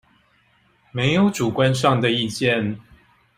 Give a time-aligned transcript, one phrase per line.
[0.91, 2.79] 沒有主觀上的意見